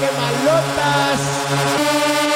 Qué 0.00 0.06
quemalotas. 0.06 2.27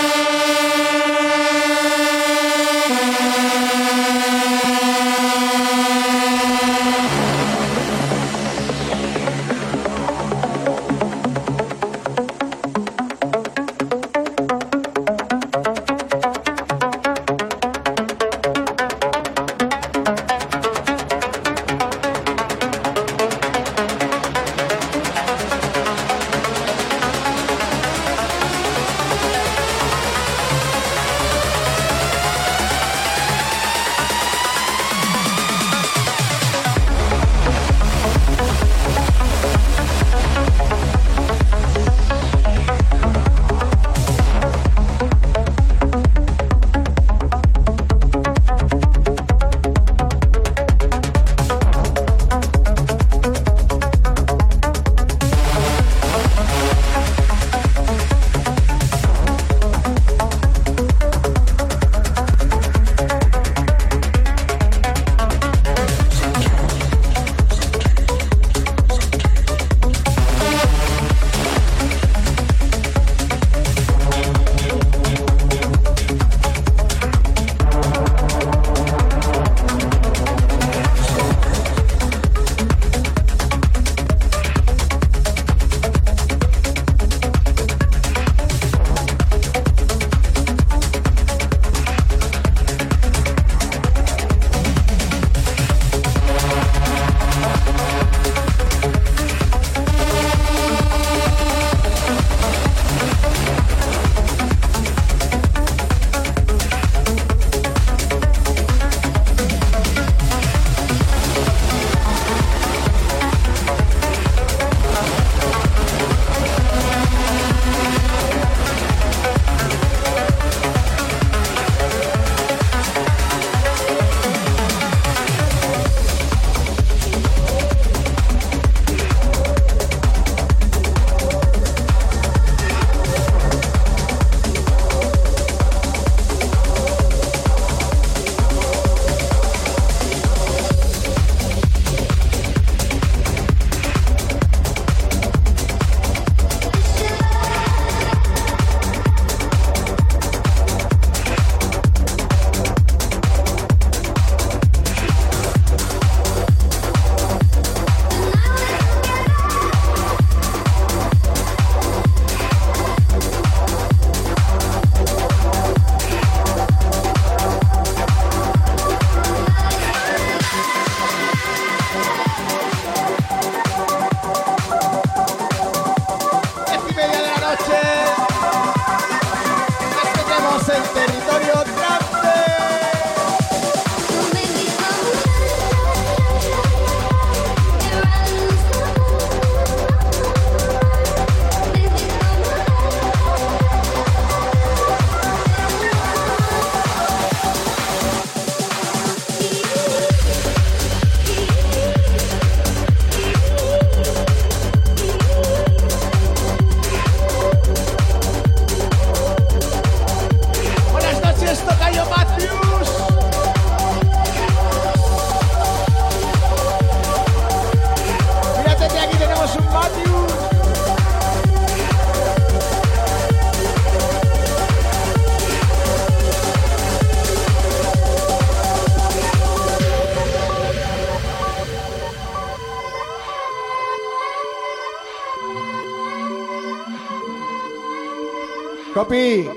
Copy. 239.03 239.52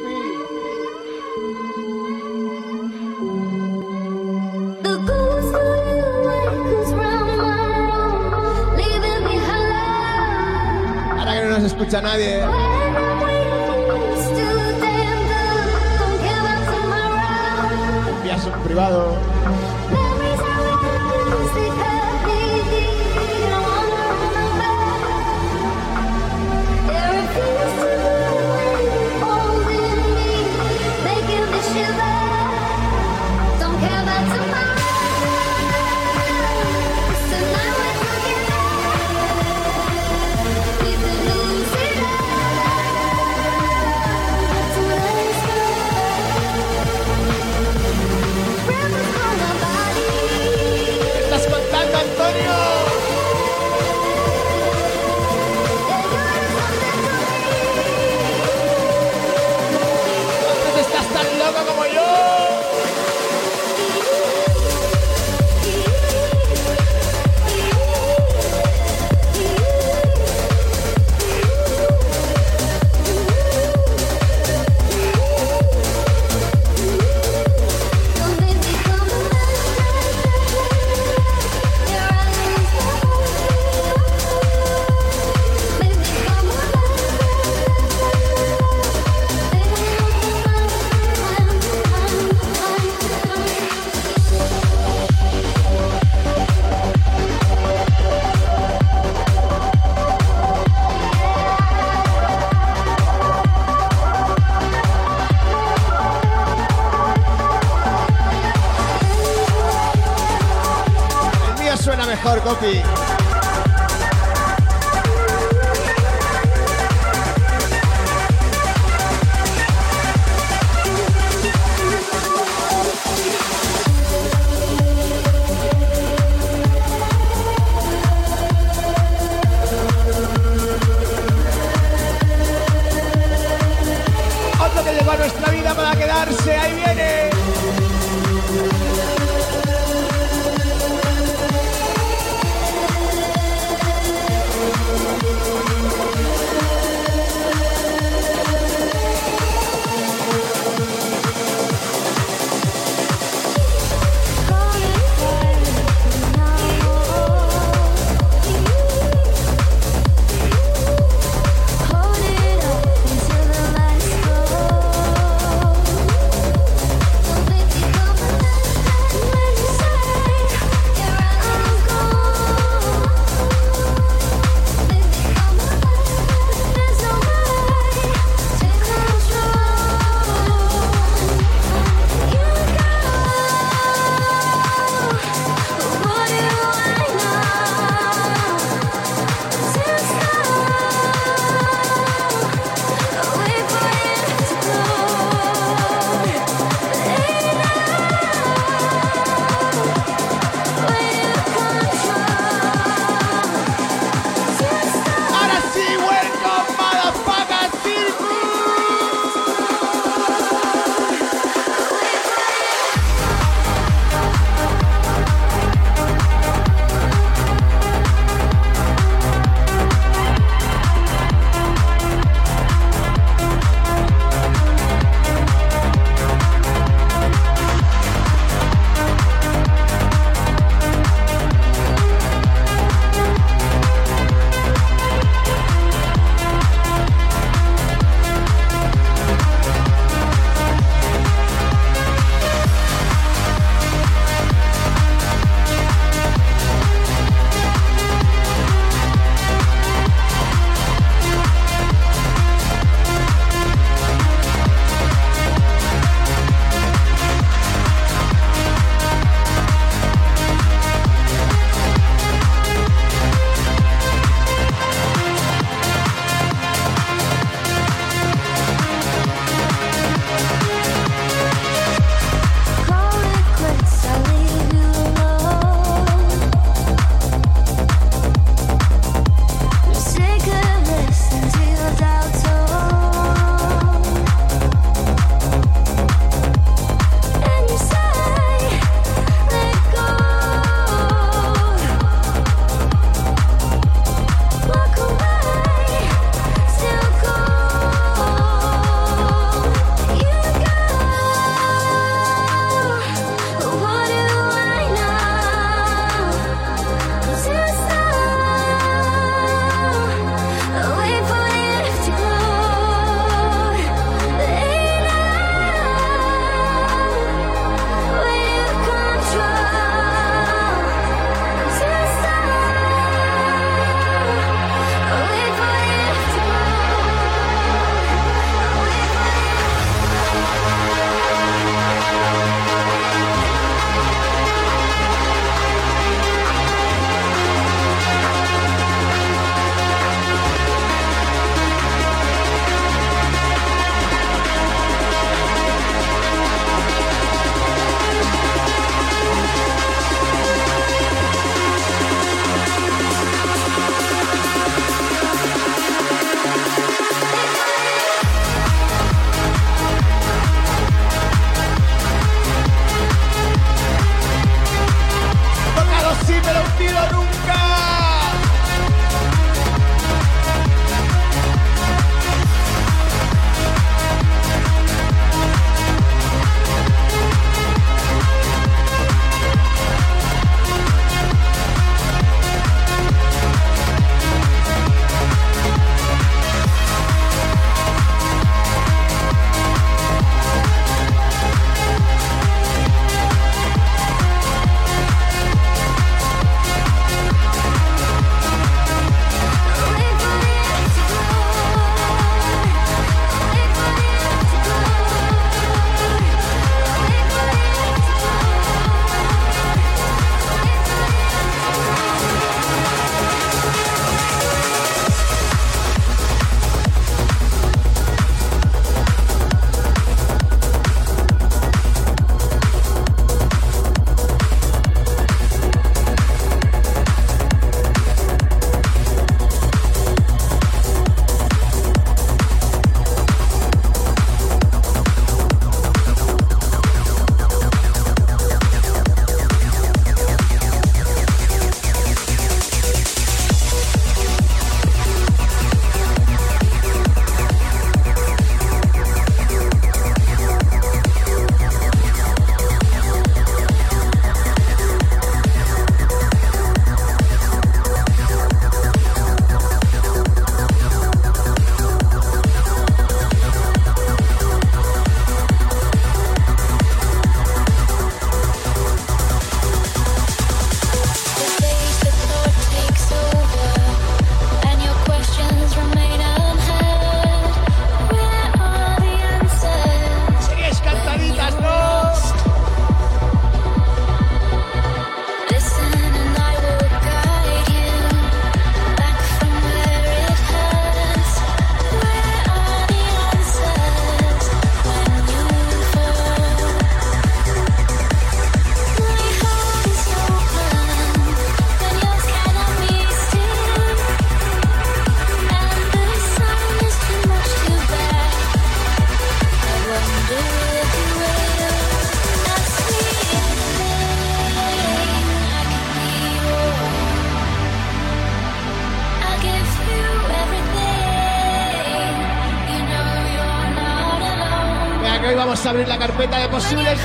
Carpeta 526.05 526.37
de 526.37 526.47
posibles 526.49 526.99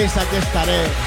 Queráis, 0.00 0.16
aquí 0.16 0.36
estaré. 0.36 0.99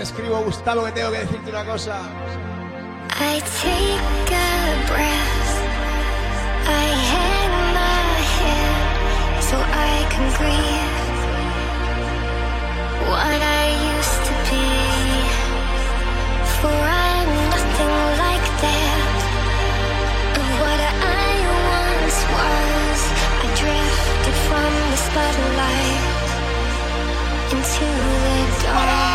Te 0.00 0.04
escribo, 0.04 0.40
Gustavo, 0.42 0.84
que 0.84 0.92
tengo 0.92 1.10
que 1.12 1.18
decirte 1.18 1.50
una 1.50 1.64
cosa. 1.66 1.98
I 3.20 3.38
take 3.60 4.32
a 4.32 4.86
breath. 4.88 5.52
I 6.64 6.86
hang 7.12 7.52
my 7.76 8.12
head 8.38 9.42
so 9.42 9.56
I 9.58 10.06
can 10.08 10.26
breathe. 10.38 11.20
What 13.10 13.40
I 13.42 13.66
used 13.98 14.22
to 14.28 14.34
be, 14.48 14.68
for 16.60 16.72
I'm 16.72 17.30
nothing 17.52 17.94
like 18.24 18.48
that. 18.64 19.20
Of 20.40 20.46
what 20.62 20.80
I 21.20 21.30
once 21.76 22.18
was, 22.36 23.00
I 23.44 23.48
drifted 23.60 24.36
from 24.48 24.72
the 24.92 24.98
spotlight 25.06 26.04
into 27.52 27.84
the 27.84 28.64
dark. 28.64 29.09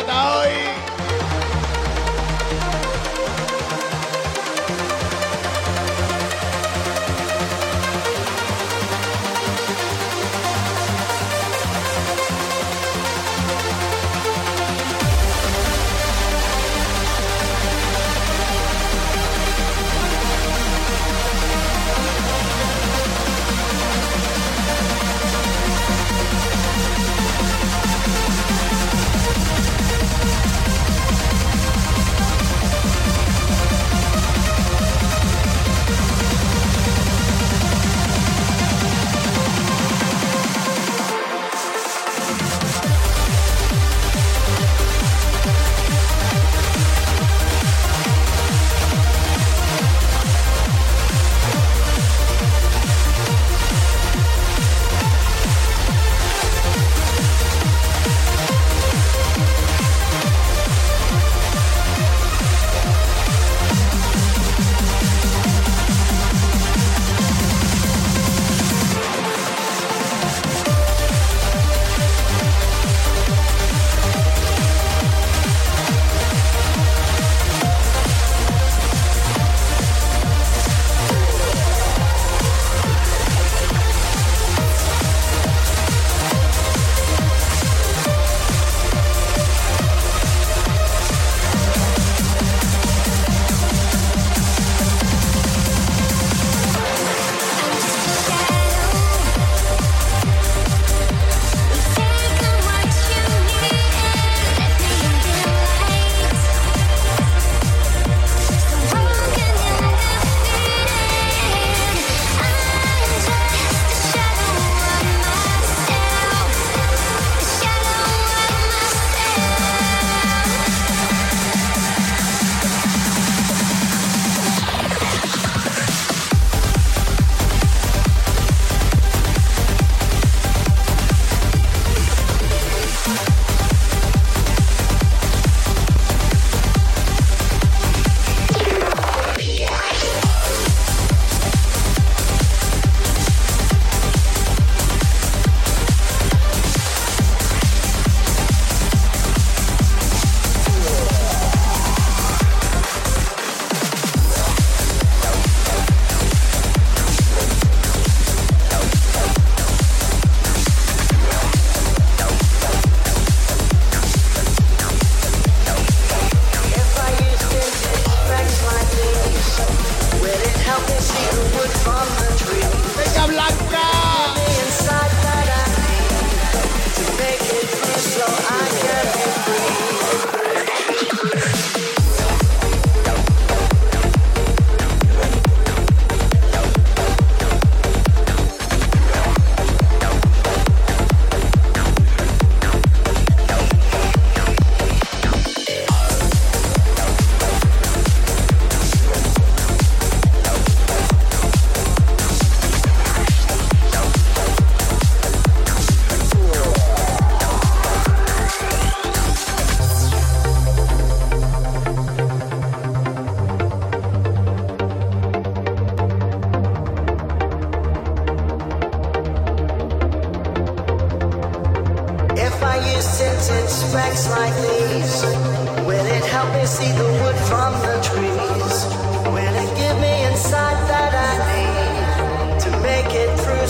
hasta 0.00 0.38
hoy. 0.38 0.69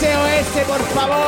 SOS, 0.00 0.64
por 0.66 0.80
favor. 0.94 1.20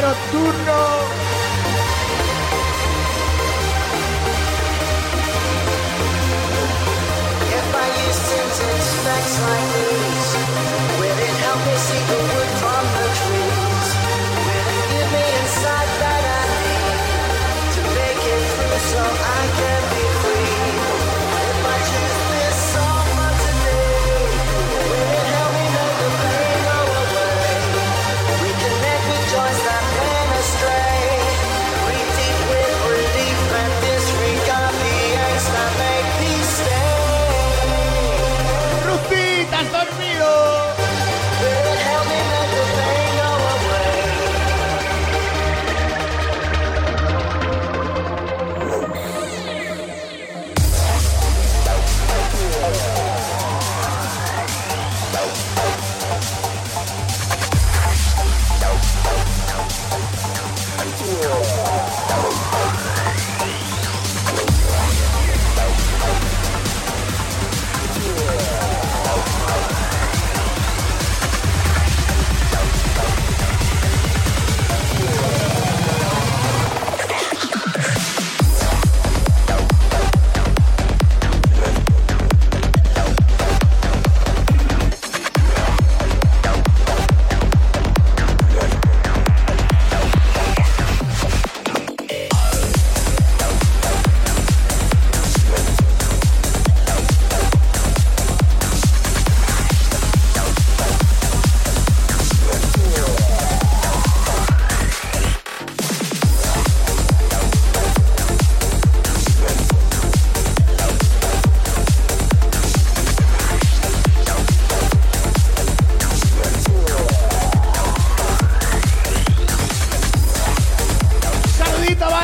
nocturno. 0.00 0.76
Like 7.72 7.92
it 11.18 11.36
help 11.44 11.78
see 11.78 12.02
the 12.06 12.16
world? 12.32 12.45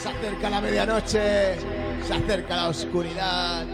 Se 0.00 0.08
acerca 0.08 0.50
la 0.50 0.60
medianoche, 0.60 1.56
se 2.06 2.14
acerca 2.14 2.56
la 2.56 2.68
oscuridad. 2.68 3.66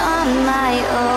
on 0.00 0.46
my 0.46 0.72
own. 0.88 1.09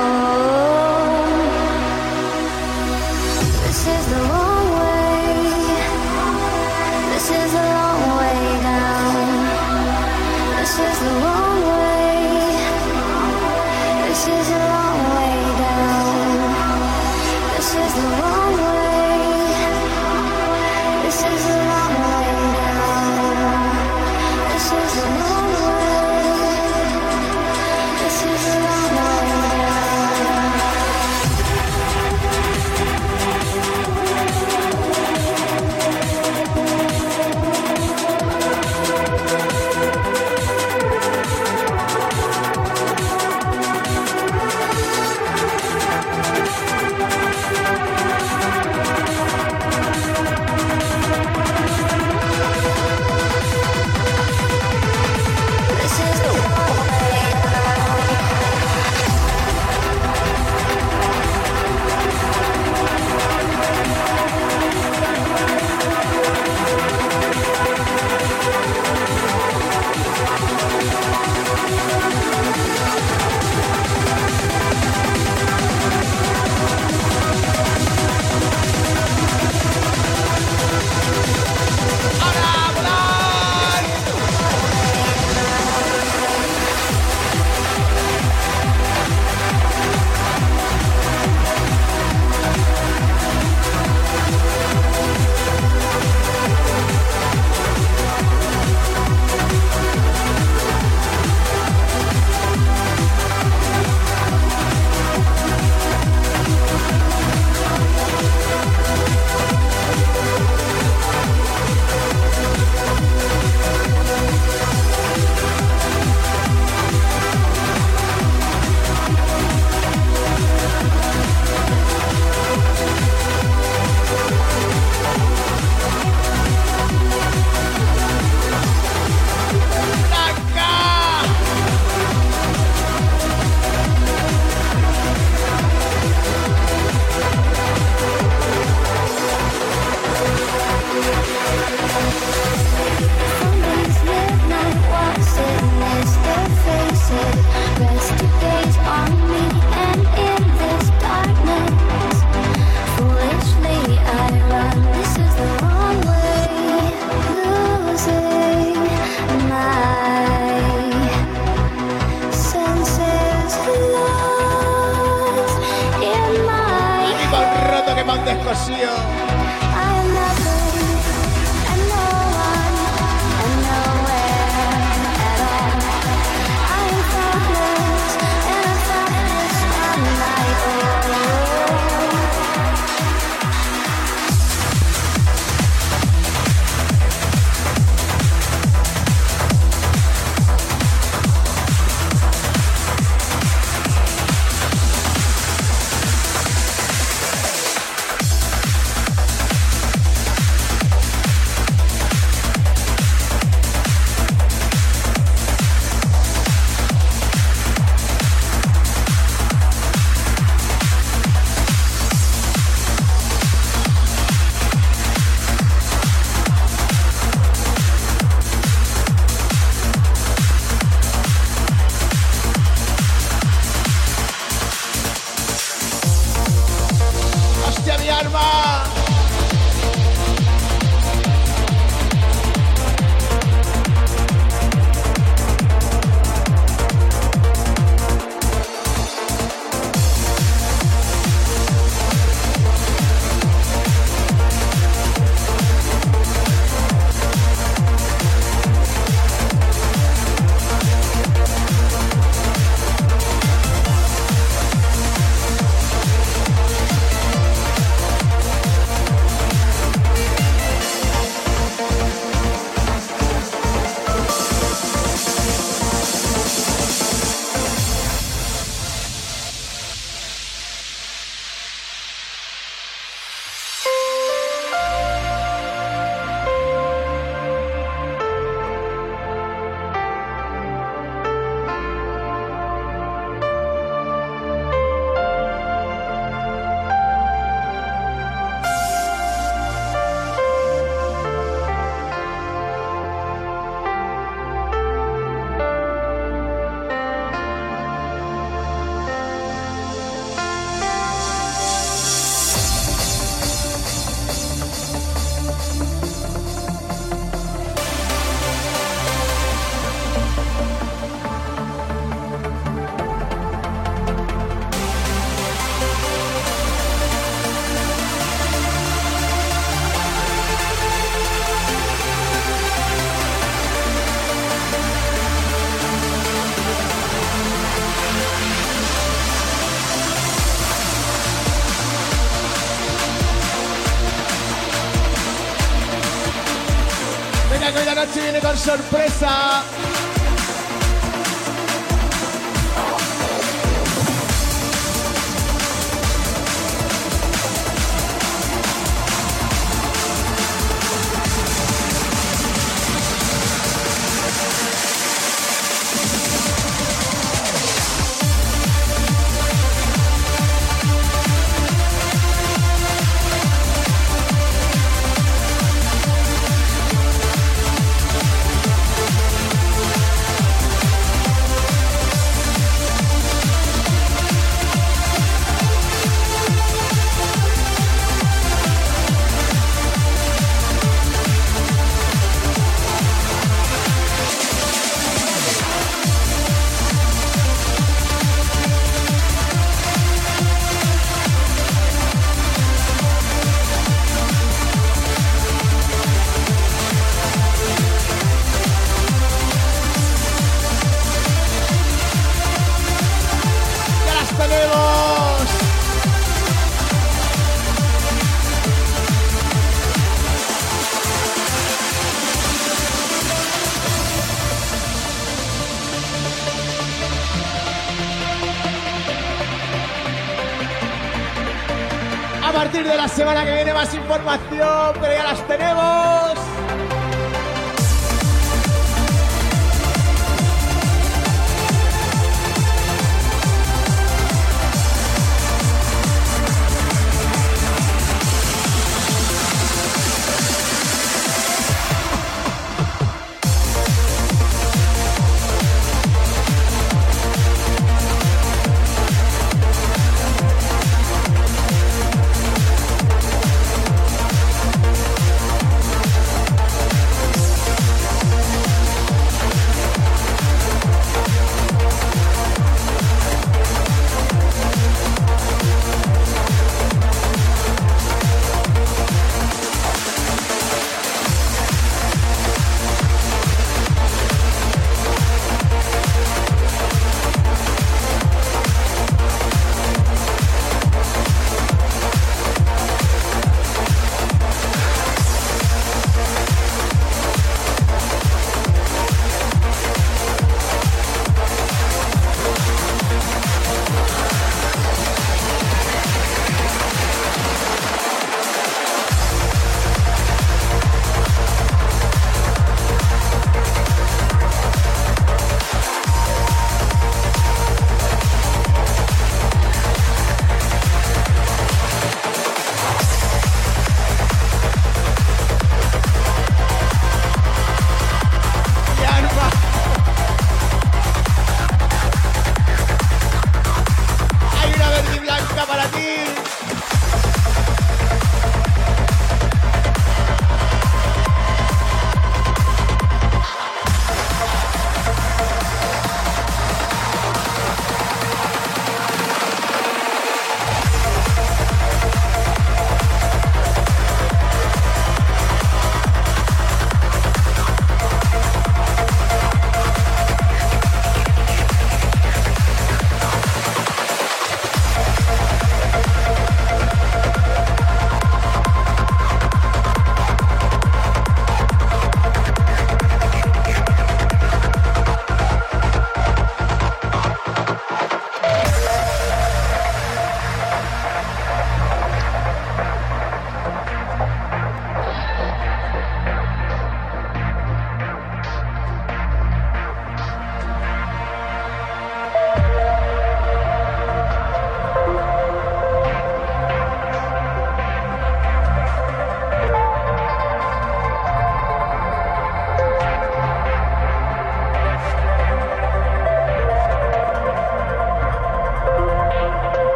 Sorpresa. 338.55 339.82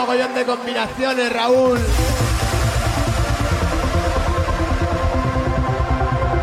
Mogollón 0.00 0.34
de 0.34 0.44
combinaciones, 0.46 1.30
Raúl. 1.30 1.78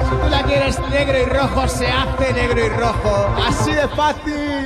Si 0.03 0.15
tú 0.21 0.29
la 0.29 0.43
quieres 0.43 0.79
negro 0.91 1.17
y 1.17 1.25
rojo, 1.25 1.67
se 1.67 1.87
hace 1.87 2.33
negro 2.33 2.63
y 2.63 2.69
rojo. 2.69 3.35
Así 3.47 3.71
de 3.71 3.87
fácil. 3.89 4.56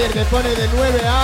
Mayer 0.00 0.12
que 0.12 0.24
pone 0.30 0.48
de 0.54 0.66
9 0.68 1.00
a 1.04 1.19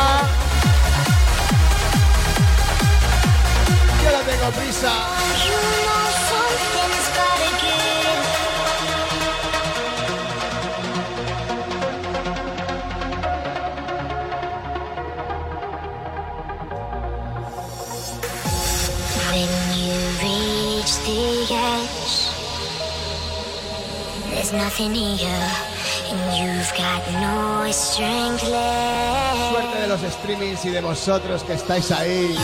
vosotros 31.07 31.44
que 31.44 31.52
estáis 31.52 31.92
ahí. 31.92 32.34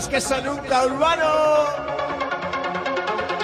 sabes 0.00 0.08
que 0.08 0.20
soy 0.20 0.46
un 0.46 0.58
urbano. 0.58 1.64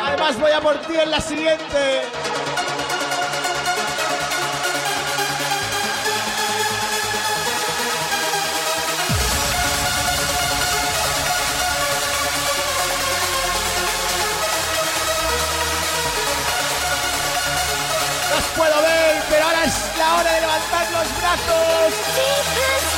Además 0.04 0.38
voy 0.38 0.50
a 0.50 0.60
por 0.60 0.76
ti 0.82 0.94
en 1.02 1.10
la 1.10 1.20
siguiente. 1.20 2.02
No 18.30 18.36
os 18.36 18.44
puedo 18.56 18.82
ver, 18.82 19.22
pero 19.30 19.44
ahora 19.44 19.64
es 19.64 19.98
la 19.98 20.16
hora 20.16 20.32
de 20.34 20.40
levantar 20.40 20.90
los 20.92 21.18
brazos. 21.18 22.91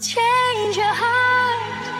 change 0.00 0.76
your 0.78 0.86
heart. 0.86 1.90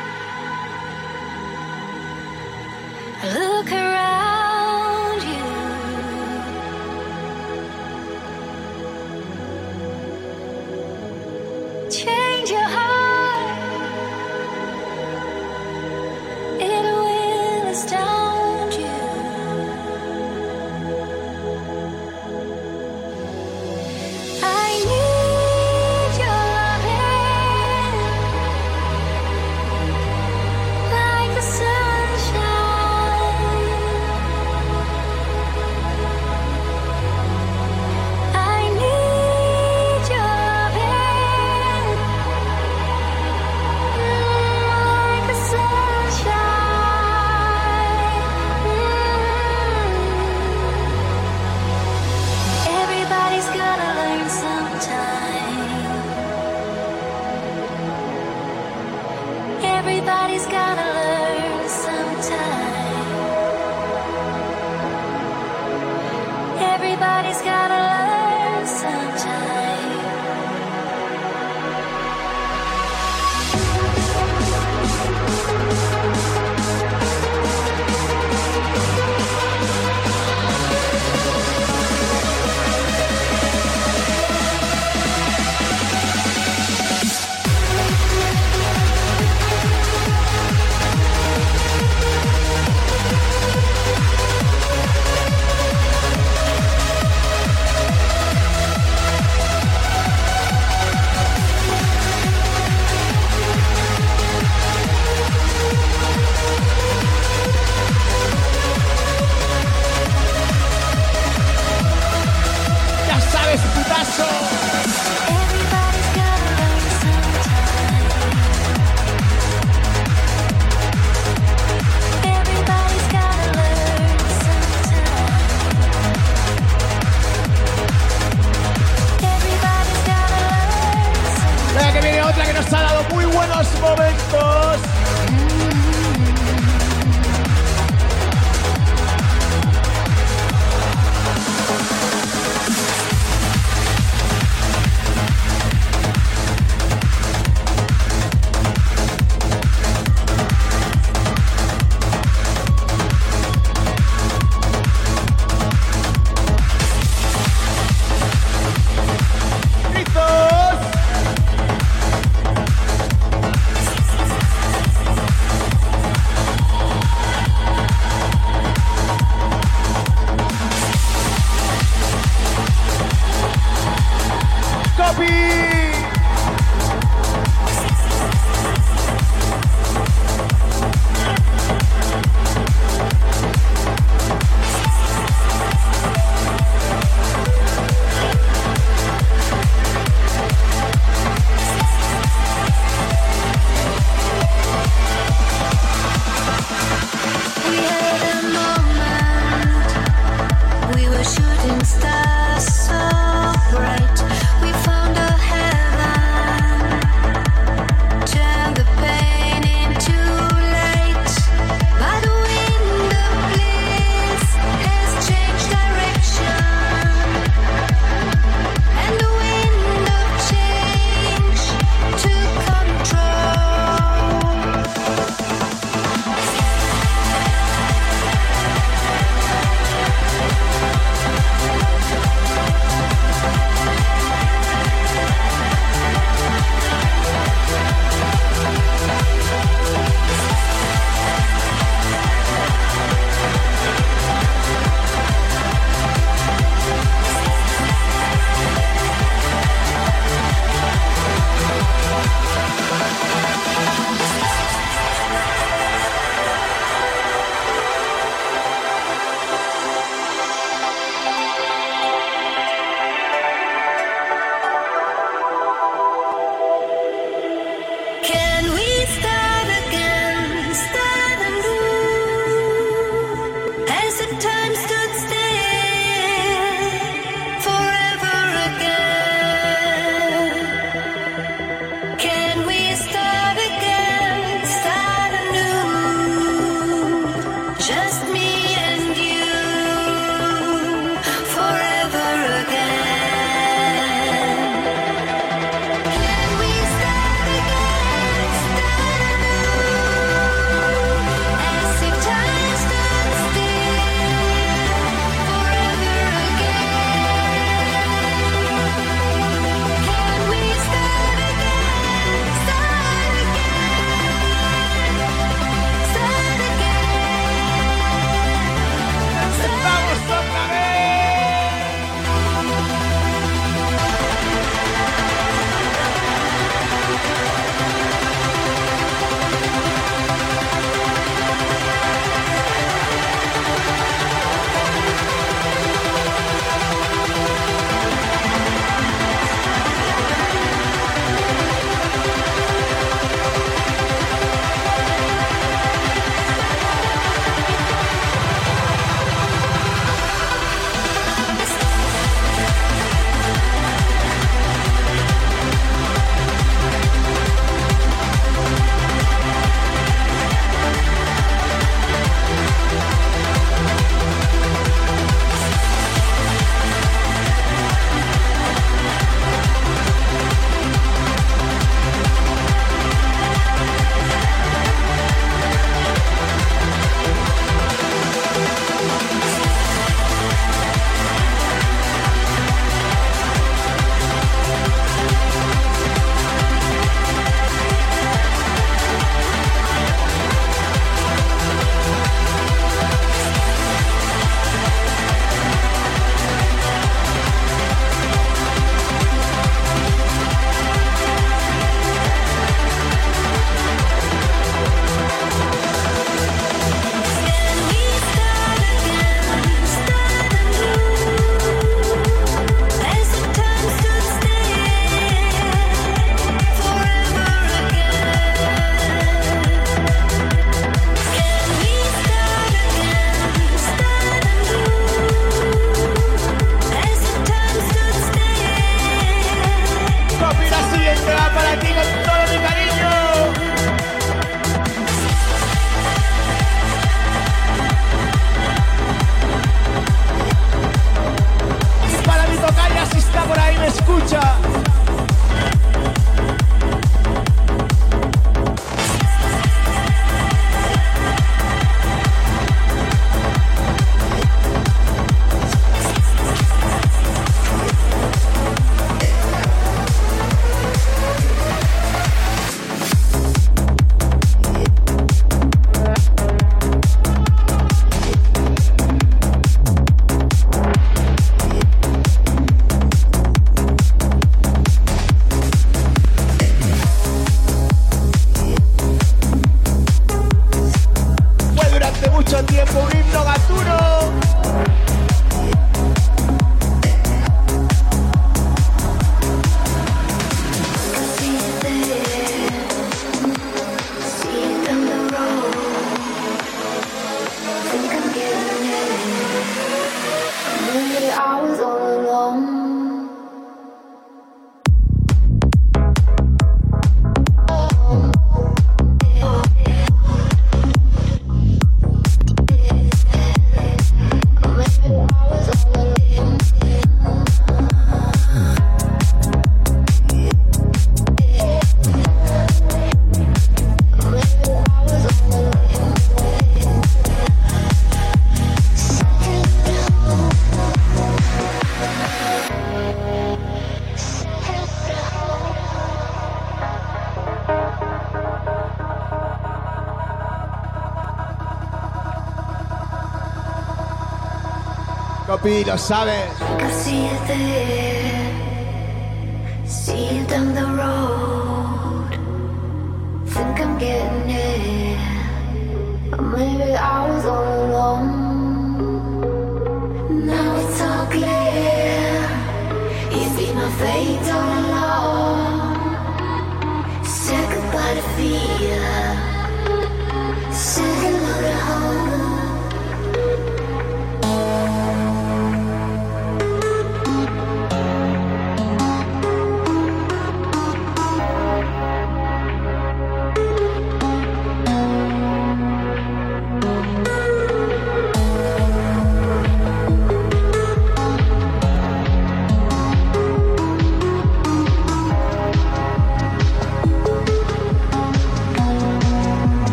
Capi, 545.70 545.84
lo 545.84 545.96
sabes. 545.96 546.59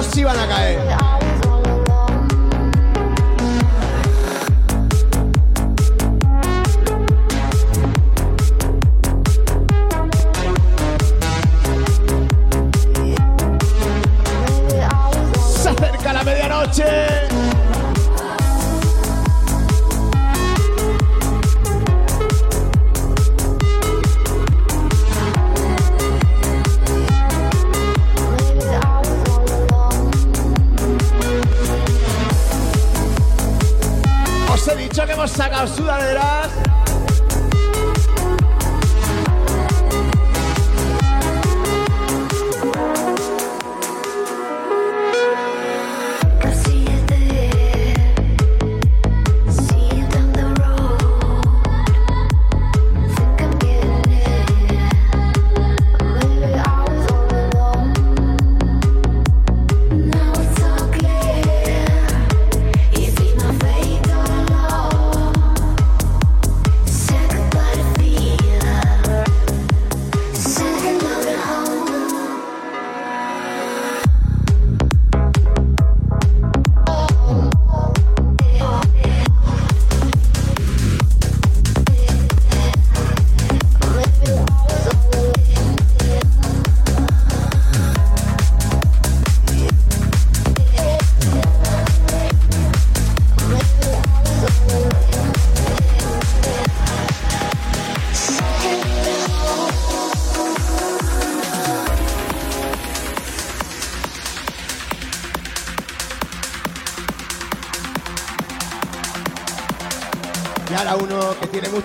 todos 0.00 0.16
iban 0.16 0.38
a 0.38 0.46
caer. 0.46 1.07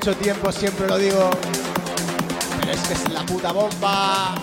mucho 0.06 0.18
tiempo, 0.18 0.52
siempre 0.52 0.86
lo 0.86 0.98
digo. 0.98 1.30
Pero 2.60 2.72
es 2.74 2.82
que 2.82 2.94
es 2.94 3.10
la 3.10 3.26
puta 3.26 3.54
bomba. 3.54 4.36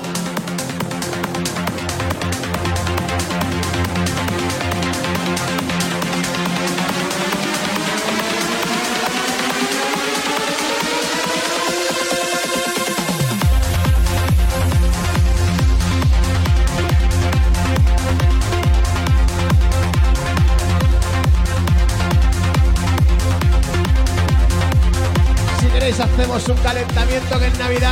un 26.50 26.58
calentamiento 26.58 27.38
que 27.38 27.46
en 27.46 27.58
Navidad 27.58 27.89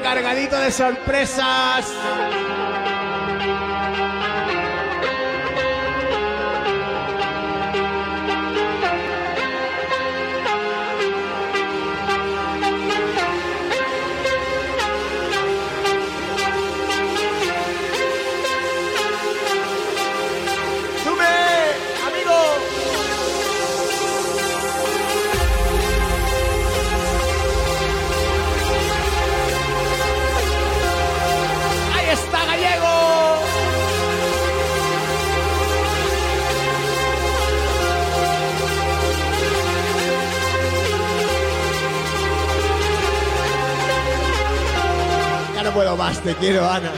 cargadito 0.00 0.58
de 0.58 0.70
sorpresas. 0.70 1.86
Puedo 45.78 45.96
más, 45.96 46.20
te 46.24 46.34
quiero, 46.34 46.68
Ana. 46.68 46.90